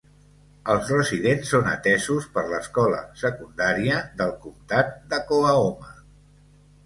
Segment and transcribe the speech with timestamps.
[0.75, 5.93] Els residents són atesos per l'escola secundària del comtat de Coahoma.